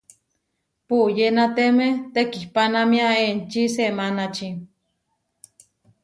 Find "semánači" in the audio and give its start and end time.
3.75-4.49